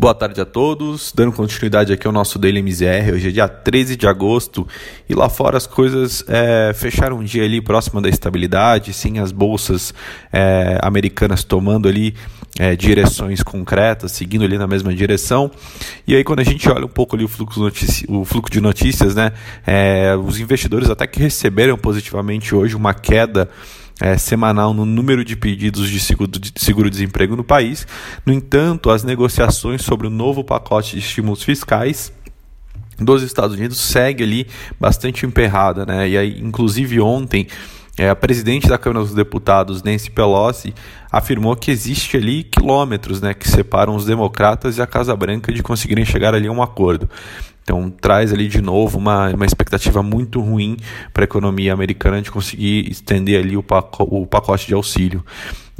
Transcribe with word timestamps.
Boa 0.00 0.14
tarde 0.14 0.40
a 0.40 0.46
todos, 0.46 1.12
dando 1.14 1.30
continuidade 1.30 1.92
aqui 1.92 2.06
ao 2.06 2.12
nosso 2.12 2.38
Daily 2.38 2.62
MZR, 2.62 3.12
hoje 3.12 3.28
é 3.28 3.30
dia 3.32 3.46
13 3.46 3.96
de 3.96 4.06
agosto 4.06 4.66
e 5.06 5.14
lá 5.14 5.28
fora 5.28 5.58
as 5.58 5.66
coisas 5.66 6.24
é, 6.26 6.72
fecharam 6.72 7.18
um 7.18 7.22
dia 7.22 7.44
ali 7.44 7.60
próximo 7.60 8.00
da 8.00 8.08
estabilidade, 8.08 8.94
sim, 8.94 9.18
as 9.18 9.30
bolsas 9.30 9.92
é, 10.32 10.78
americanas 10.80 11.44
tomando 11.44 11.86
ali 11.86 12.14
é, 12.58 12.74
direções 12.74 13.42
concretas, 13.42 14.12
seguindo 14.12 14.42
ali 14.42 14.56
na 14.56 14.66
mesma 14.66 14.94
direção. 14.94 15.50
E 16.06 16.14
aí 16.14 16.24
quando 16.24 16.40
a 16.40 16.44
gente 16.44 16.66
olha 16.70 16.86
um 16.86 16.88
pouco 16.88 17.14
ali 17.14 17.26
o 17.26 17.28
fluxo, 17.28 17.70
o 18.08 18.24
fluxo 18.24 18.50
de 18.50 18.60
notícias, 18.62 19.14
né, 19.14 19.32
é, 19.66 20.16
os 20.16 20.40
investidores 20.40 20.88
até 20.88 21.06
que 21.06 21.20
receberam 21.20 21.76
positivamente 21.76 22.54
hoje 22.54 22.74
uma 22.74 22.94
queda 22.94 23.50
é, 24.00 24.16
semanal 24.16 24.72
no 24.72 24.86
número 24.86 25.24
de 25.24 25.36
pedidos 25.36 25.88
de 25.88 26.00
seguro-desemprego 26.56 27.36
no 27.36 27.44
país. 27.44 27.86
No 28.24 28.32
entanto, 28.32 28.90
as 28.90 29.04
negociações 29.04 29.82
sobre 29.82 30.06
o 30.06 30.10
novo 30.10 30.42
pacote 30.42 30.92
de 30.92 30.98
estímulos 30.98 31.42
fiscais 31.42 32.12
dos 32.98 33.22
Estados 33.22 33.56
Unidos 33.56 33.78
segue 33.78 34.24
ali 34.24 34.46
bastante 34.78 35.24
emperrada, 35.24 35.86
né? 35.86 36.08
E 36.08 36.18
aí, 36.18 36.38
inclusive 36.40 37.00
ontem, 37.00 37.46
é, 37.98 38.08
a 38.08 38.16
presidente 38.16 38.68
da 38.68 38.78
Câmara 38.78 39.04
dos 39.04 39.14
Deputados, 39.14 39.82
Nancy 39.82 40.10
Pelosi, 40.10 40.74
afirmou 41.10 41.56
que 41.56 41.70
existe 41.70 42.16
ali 42.16 42.44
quilômetros, 42.44 43.20
né, 43.20 43.34
que 43.34 43.48
separam 43.48 43.94
os 43.94 44.04
democratas 44.04 44.78
e 44.78 44.82
a 44.82 44.86
Casa 44.86 45.14
Branca 45.14 45.52
de 45.52 45.62
conseguirem 45.62 46.04
chegar 46.04 46.34
ali 46.34 46.46
a 46.46 46.52
um 46.52 46.62
acordo. 46.62 47.10
Então 47.62 47.90
traz 47.90 48.32
ali 48.32 48.48
de 48.48 48.60
novo 48.60 48.98
uma, 48.98 49.28
uma 49.28 49.46
expectativa 49.46 50.02
muito 50.02 50.40
ruim 50.40 50.76
para 51.12 51.22
a 51.22 51.26
economia 51.26 51.72
americana 51.72 52.20
de 52.20 52.30
conseguir 52.30 52.90
estender 52.90 53.40
ali 53.40 53.56
o, 53.56 53.64
o 53.98 54.26
pacote 54.26 54.66
de 54.66 54.74
auxílio. 54.74 55.24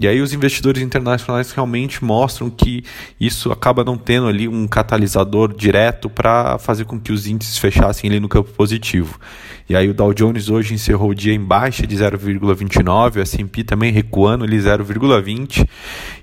E 0.01 0.09
aí 0.09 0.23
os 0.23 0.33
investidores 0.33 0.83
internacionais 0.83 1.53
realmente 1.53 2.03
mostram 2.03 2.49
que 2.49 2.83
isso 3.21 3.53
acaba 3.53 3.85
não 3.85 3.99
tendo 3.99 4.29
ali 4.29 4.49
um 4.49 4.67
catalisador 4.67 5.55
direto 5.55 6.09
para 6.09 6.59
fazer 6.59 6.87
com 6.87 6.99
que 6.99 7.13
os 7.13 7.27
índices 7.27 7.59
fechassem 7.59 8.09
ali 8.09 8.19
no 8.19 8.27
campo 8.27 8.51
positivo. 8.53 9.21
E 9.69 9.77
aí 9.77 9.91
o 9.91 9.95
Dow 9.95 10.15
Jones 10.15 10.49
hoje 10.49 10.73
encerrou 10.73 11.11
o 11.11 11.15
dia 11.15 11.35
em 11.35 11.39
baixa 11.39 11.87
de 11.87 11.95
0,29, 11.95 13.17
o 13.17 13.21
S&P 13.21 13.63
também 13.63 13.93
recuando 13.93 14.43
ali 14.43 14.57
0,20 14.57 15.69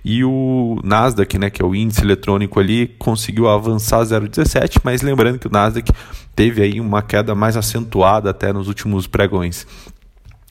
e 0.03 0.23
o 0.23 0.81
Nasdaq, 0.83 1.37
né, 1.37 1.51
que 1.51 1.61
é 1.61 1.65
o 1.65 1.75
índice 1.75 2.01
eletrônico 2.01 2.59
ali, 2.59 2.87
conseguiu 2.97 3.47
avançar 3.47 4.01
0,17, 4.01 4.79
mas 4.83 5.03
lembrando 5.03 5.37
que 5.37 5.47
o 5.47 5.51
Nasdaq 5.51 5.91
teve 6.35 6.63
aí 6.63 6.81
uma 6.81 7.03
queda 7.03 7.35
mais 7.35 7.55
acentuada 7.55 8.31
até 8.31 8.51
nos 8.51 8.67
últimos 8.67 9.05
pregões. 9.05 9.67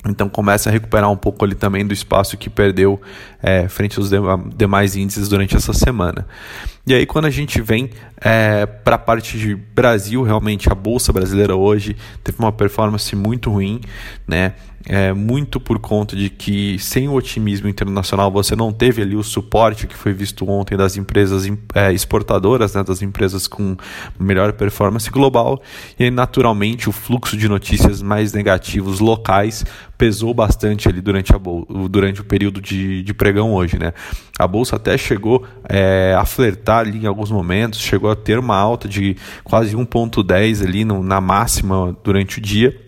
Então 0.04 0.28
começa 0.28 0.68
a 0.68 0.72
recuperar 0.72 1.10
um 1.10 1.16
pouco 1.16 1.44
ali 1.44 1.54
também 1.54 1.84
do 1.86 1.92
espaço 1.92 2.36
que 2.36 2.50
perdeu 2.50 3.00
é, 3.42 3.68
frente 3.68 3.98
aos 3.98 4.10
demais 4.56 4.96
índices 4.96 5.28
durante 5.28 5.56
essa 5.56 5.72
semana. 5.72 6.26
E 6.88 6.94
aí 6.94 7.04
quando 7.04 7.24
a 7.24 7.30
gente 7.30 7.60
vem 7.60 7.90
é, 8.20 8.64
para 8.64 8.94
a 8.94 8.98
parte 8.98 9.36
de 9.36 9.56
Brasil, 9.56 10.22
realmente 10.22 10.70
a 10.70 10.74
bolsa 10.74 11.12
brasileira 11.12 11.56
hoje 11.56 11.96
teve 12.22 12.38
uma 12.38 12.52
performance 12.52 13.14
muito 13.16 13.50
ruim, 13.50 13.80
né? 14.26 14.54
É, 14.88 15.12
muito 15.12 15.58
por 15.58 15.80
conta 15.80 16.14
de 16.14 16.30
que 16.30 16.78
sem 16.78 17.08
o 17.08 17.14
otimismo 17.14 17.68
internacional 17.68 18.30
você 18.30 18.54
não 18.54 18.72
teve 18.72 19.02
ali 19.02 19.16
o 19.16 19.22
suporte 19.24 19.84
que 19.84 19.96
foi 19.96 20.12
visto 20.12 20.48
ontem 20.48 20.76
das 20.76 20.96
empresas 20.96 21.44
é, 21.74 21.92
exportadoras, 21.92 22.72
né, 22.72 22.84
das 22.84 23.02
empresas 23.02 23.48
com 23.48 23.76
melhor 24.16 24.52
performance 24.52 25.10
global 25.10 25.60
e 25.98 26.04
aí, 26.04 26.10
naturalmente 26.12 26.88
o 26.88 26.92
fluxo 26.92 27.36
de 27.36 27.48
notícias 27.48 28.00
mais 28.00 28.32
negativos 28.32 29.00
locais 29.00 29.64
pesou 29.96 30.32
bastante 30.32 30.88
ali 30.88 31.00
durante, 31.00 31.34
a 31.34 31.40
durante 31.88 32.20
o 32.20 32.24
período 32.24 32.60
de, 32.60 33.02
de 33.02 33.14
pregão 33.14 33.52
hoje, 33.54 33.78
né? 33.78 33.92
A 34.38 34.46
bolsa 34.46 34.76
até 34.76 34.96
chegou 34.96 35.44
é, 35.68 36.14
a 36.18 36.24
flertar 36.24 36.80
ali 36.80 37.04
em 37.04 37.06
alguns 37.06 37.30
momentos, 37.30 37.80
chegou 37.80 38.10
a 38.10 38.16
ter 38.16 38.38
uma 38.38 38.56
alta 38.56 38.88
de 38.88 39.16
quase 39.42 39.76
1,10 39.76 40.66
ali 40.66 40.84
no, 40.84 41.02
na 41.02 41.20
máxima 41.20 41.96
durante 42.02 42.38
o 42.38 42.40
dia 42.40 42.85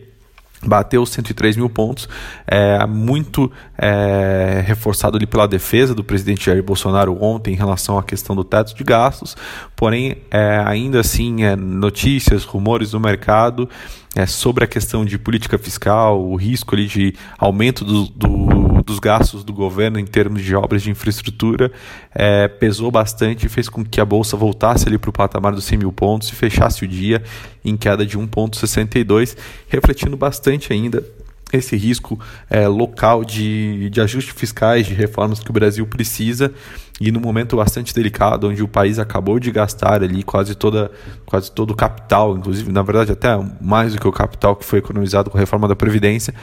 bateu 0.65 1.05
103 1.07 1.57
mil 1.57 1.71
pontos, 1.71 2.09
é, 2.47 2.85
muito 2.87 3.51
é, 3.77 4.63
reforçado 4.67 5.17
ali 5.17 5.27
pela 5.27 5.47
defesa 5.47 5.95
do 5.95 6.03
presidente 6.03 6.47
Jair 6.47 6.63
Bolsonaro 6.63 7.17
ontem 7.23 7.55
em 7.55 7.57
relação 7.57 7.99
à 7.99 8.03
questão 8.03 8.35
do 8.35 8.43
teto 8.43 8.75
de 8.75 8.83
gastos, 8.83 9.37
porém 9.77 10.19
é, 10.31 10.63
ainda 10.67 11.01
assim 11.01 11.45
é, 11.45 11.55
notícias, 11.55 12.45
rumores 12.45 12.91
do 12.91 13.01
mercado 13.01 13.69
é, 14.17 14.27
sobre 14.27 14.65
a 14.65 14.67
questão 14.67 15.05
de 15.05 15.19
política 15.19 15.59
fiscal, 15.59 16.21
o 16.21 16.35
risco 16.35 16.75
ali 16.75 16.87
de 16.87 17.15
aumento 17.39 17.85
do, 17.85 18.07
do, 18.07 18.68
dos 18.89 18.99
gastos 18.99 19.45
do 19.45 19.53
governo 19.53 19.99
em 19.99 20.07
termos 20.07 20.43
de 20.43 20.57
obras 20.57 20.83
de 20.83 20.91
infraestrutura 20.91 21.71
é, 22.15 22.49
pesou 22.49 22.91
bastante 22.91 23.45
e 23.45 23.49
fez 23.49 23.69
com 23.69 23.85
que 23.85 24.01
a 24.01 24.05
bolsa 24.05 24.35
voltasse 24.35 24.89
ali 24.89 24.97
para 24.97 25.11
o 25.11 25.13
patamar 25.13 25.53
dos 25.53 25.65
100 25.65 25.79
mil 25.79 25.93
pontos 25.93 26.31
e 26.31 26.35
fechasse 26.35 26.87
o 26.87 26.89
dia 26.89 27.23
em 27.63 27.77
queda 27.77 28.07
de 28.07 28.19
1,62, 28.19 29.37
refletindo 29.69 30.17
bastante 30.17 30.73
ainda 30.73 31.05
esse 31.53 31.77
risco 31.77 32.19
é, 32.49 32.67
local 32.67 33.25
de, 33.25 33.91
de 33.91 34.01
ajustes 34.01 34.35
fiscais, 34.35 34.87
de 34.87 34.95
reformas 34.95 35.41
que 35.41 35.51
o 35.51 35.53
Brasil 35.53 35.87
precisa. 35.87 36.53
E 37.01 37.13
num 37.13 37.21
momento 37.21 37.57
bastante 37.57 37.95
delicado, 37.95 38.49
onde 38.49 38.63
o 38.63 38.69
país 38.69 38.99
acabou 38.99 39.39
de 39.39 39.51
gastar 39.51 40.03
ali 40.03 40.23
quase, 40.23 40.55
toda, 40.55 40.91
quase 41.25 41.51
todo 41.51 41.71
o 41.71 41.77
capital, 41.77 42.37
inclusive, 42.37 42.73
na 42.73 42.83
verdade, 42.83 43.13
até 43.13 43.29
mais 43.61 43.93
do 43.93 44.01
que 44.01 44.09
o 44.09 44.13
capital 44.13 44.57
que 44.57 44.65
foi 44.65 44.81
economizado 44.81 45.31
com 45.31 45.39
a 45.39 45.41
reforma 45.41 45.69
da 45.69 45.77
Previdência, 45.77 46.35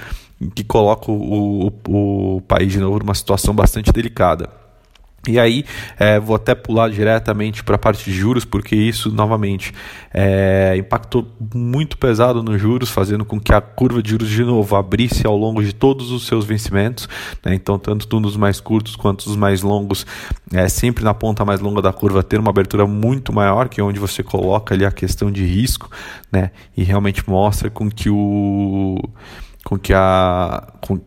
que 0.54 0.64
coloca 0.64 1.12
o, 1.12 1.68
o, 1.88 2.38
o 2.38 2.42
país 2.42 2.72
de 2.72 2.80
novo 2.80 3.00
numa 3.00 3.16
situação 3.16 3.54
bastante 3.54 3.92
delicada. 3.92 4.66
E 5.28 5.40
aí, 5.40 5.66
é, 5.98 6.20
vou 6.20 6.36
até 6.36 6.54
pular 6.54 6.90
diretamente 6.90 7.64
para 7.64 7.76
a 7.76 7.80
parte 7.80 8.06
de 8.06 8.16
juros, 8.16 8.46
porque 8.46 8.76
isso, 8.76 9.12
novamente, 9.12 9.74
é, 10.14 10.76
impactou 10.78 11.28
muito 11.54 11.98
pesado 11.98 12.44
nos 12.44 12.62
juros, 12.62 12.92
fazendo 12.92 13.26
com 13.26 13.40
que 13.40 13.52
a 13.52 13.60
curva 13.60 14.04
de 14.04 14.12
juros, 14.12 14.30
de 14.30 14.44
novo, 14.44 14.76
abrisse 14.76 15.26
ao 15.26 15.36
longo 15.36 15.64
de 15.64 15.74
todos 15.74 16.12
os 16.12 16.28
seus 16.28 16.46
vencimentos. 16.46 17.10
Né? 17.44 17.56
Então, 17.56 17.80
tanto 17.80 18.20
nos 18.20 18.38
mais 18.38 18.60
curtos 18.60 18.96
quanto 18.96 19.28
nos 19.28 19.36
mais 19.36 19.64
longos, 19.64 20.06
é, 20.54 20.70
sempre 20.70 21.04
na 21.04 21.14
ponta 21.14 21.44
mais 21.44 21.60
longa 21.60 21.82
da 21.82 21.92
curva, 21.92 22.22
ter 22.22 22.40
uma 22.40 22.52
abertura 22.52 22.86
muito 22.86 23.34
maior, 23.34 23.68
que 23.68 23.82
é 23.82 23.84
onde 23.84 24.00
você 24.00 24.22
coloca 24.22 24.76
ali 24.76 24.86
a 24.86 24.92
questão 24.92 25.32
de 25.32 25.44
risco, 25.44 25.90
né? 26.32 26.52
e 26.78 26.84
realmente 26.84 27.28
mostra 27.28 27.70
com 27.70 27.90
que 27.90 28.10
o 28.12 29.02
com 29.66 29.80
que 29.80 29.92
a 29.94 30.68
com, 30.80 31.02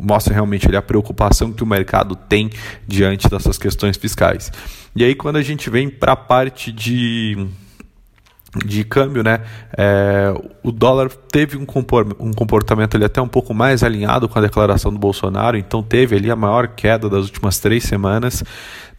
mostra 0.00 0.32
realmente 0.32 0.66
ali, 0.68 0.76
a 0.76 0.82
preocupação 0.82 1.52
que 1.52 1.64
o 1.64 1.66
mercado 1.66 2.14
tem 2.14 2.48
diante 2.86 3.28
dessas 3.28 3.58
questões 3.58 3.96
fiscais. 3.96 4.52
E 4.94 5.04
aí 5.04 5.14
quando 5.14 5.36
a 5.36 5.42
gente 5.42 5.68
vem 5.68 5.90
para 5.90 6.12
a 6.12 6.16
parte 6.16 6.70
de 6.70 7.46
de 8.64 8.84
câmbio, 8.84 9.24
né? 9.24 9.40
É, 9.76 10.32
o 10.62 10.70
dólar 10.70 11.10
teve 11.10 11.56
um 11.56 11.64
comportamento 11.64 12.94
ali 12.96 13.04
até 13.04 13.20
um 13.20 13.26
pouco 13.26 13.52
mais 13.52 13.82
alinhado 13.82 14.28
com 14.28 14.38
a 14.38 14.42
declaração 14.42 14.92
do 14.92 14.98
Bolsonaro, 14.98 15.56
então 15.56 15.82
teve 15.82 16.14
ali 16.14 16.30
a 16.30 16.36
maior 16.36 16.68
queda 16.68 17.08
das 17.08 17.24
últimas 17.24 17.58
três 17.58 17.82
semanas 17.82 18.44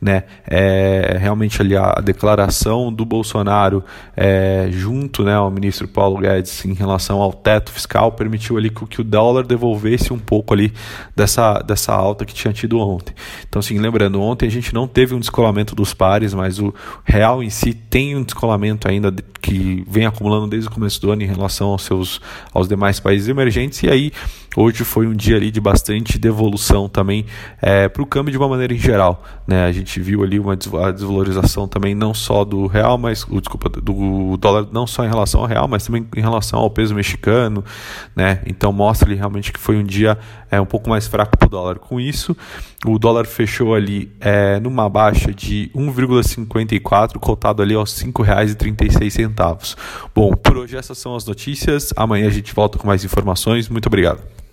né? 0.06 0.24
É, 0.48 1.18
realmente 1.20 1.60
ali 1.60 1.76
a, 1.76 1.96
declaração 1.96 2.94
do 2.94 3.04
Bolsonaro 3.04 3.84
é, 4.16 4.68
junto 4.70 5.24
né, 5.24 5.34
ao 5.34 5.50
ministro 5.50 5.88
Paulo 5.88 6.20
Guedes 6.20 6.64
em 6.64 6.74
relação 6.74 7.22
ao 7.22 7.34
teto 7.34 7.72
fiscal 7.72 8.12
permitiu 8.12 8.56
ali 8.56 8.70
que, 8.70 8.86
que 8.86 9.02
o 9.02 9.04
dólar 9.04 9.48
devolvesse 9.48 10.14
um 10.14 10.20
pouco 10.20 10.54
ali 10.54 10.72
dessa, 11.16 11.60
dessa 11.60 11.92
alta 11.92 12.24
que 12.24 12.36
tinha 12.36 12.54
tido 12.54 12.78
ontem. 12.78 13.16
Então, 13.50 13.60
assim, 13.60 13.80
lembrando, 13.80 14.22
ontem 14.22 14.46
a 14.46 14.52
gente 14.52 14.76
não 14.76 14.88
teve 14.88 15.16
um 15.16 15.20
descolamento 15.20 15.74
dos 15.74 15.92
pares, 15.92 16.36
mas 16.36 16.60
o 16.60 16.72
real 17.04 17.42
em 17.42 17.50
si 17.50 17.74
tem 17.74 18.16
um 18.16 18.22
descolamento 18.22 18.88
ainda 18.88 19.12
que 19.42 19.84
vem 19.88 20.06
acumulando 20.06 20.48
desde 20.48 20.70
o 20.70 20.72
começo 20.72 21.02
do 21.02 21.12
ano 21.12 21.24
em 21.24 21.28
relação 21.28 21.70
aos 21.70 21.84
seus 21.84 22.22
aos 22.54 22.68
demais 22.68 23.00
países 23.00 23.28
emergentes 23.28 23.84
e 23.84 23.90
aí 23.90 24.12
hoje 24.56 24.84
foi 24.84 25.06
um 25.08 25.14
dia 25.14 25.36
ali 25.36 25.52
de 25.52 25.60
bastante 25.62 26.18
devolução 26.18 26.88
também 26.88 27.26
é, 27.62 27.88
para 27.88 28.02
o 28.02 28.06
câmbio 28.06 28.32
de 28.32 28.38
uma 28.38 28.48
maneira 28.48 28.74
em 28.74 28.78
geral, 28.78 29.24
né? 29.48 29.66
A 29.66 29.72
gente 29.72 29.95
gente 29.96 30.02
viu 30.02 30.24
ali 30.24 30.40
uma 30.40 30.56
desvalorização 30.56 31.68
também 31.68 31.96
não 31.96 32.14
só 32.14 32.44
do 32.44 32.68
real, 32.68 32.98
mas 32.98 33.26
desculpa 33.26 33.70
do 33.70 34.36
dólar 34.38 34.68
não 34.72 34.86
só 34.86 35.06
em 35.06 35.08
relação 35.08 35.42
ao 35.42 35.48
real, 35.48 35.68
mas 35.68 35.86
também 35.86 36.06
em 36.16 36.22
relação 36.22 36.60
ao 36.60 36.70
peso 36.70 36.94
mexicano, 36.94 37.64
né? 38.16 38.42
Então 38.46 38.72
mostra 38.74 39.08
ali 39.08 39.16
realmente 39.16 39.54
que 39.54 39.60
foi 39.60 39.78
um 39.78 39.84
dia 39.84 40.18
é, 40.52 40.60
um 40.60 40.66
pouco 40.66 40.90
mais 40.90 41.08
fraco 41.08 41.38
para 41.38 41.48
o 41.48 41.50
dólar. 41.50 41.80
Com 41.80 42.00
isso, 42.00 42.36
o 42.86 43.00
dólar 43.00 43.26
fechou 43.26 43.74
ali 43.74 44.12
é, 44.20 44.60
numa 44.60 44.90
baixa 44.90 45.34
de 45.34 45.72
1,54, 45.74 47.18
cotado 47.20 47.62
ali 47.62 47.74
aos 47.74 47.98
R$ 48.00 48.12
5,36. 48.12 49.78
Bom, 50.14 50.32
por 50.32 50.58
hoje 50.58 50.76
essas 50.76 50.98
são 50.98 51.16
as 51.16 51.26
notícias. 51.26 51.94
Amanhã 51.96 52.28
a 52.28 52.32
gente 52.32 52.54
volta 52.54 52.78
com 52.78 52.88
mais 52.88 53.04
informações. 53.04 53.70
Muito 53.70 53.88
obrigado. 53.88 54.45